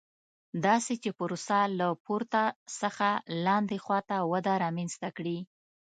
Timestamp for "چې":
1.03-1.09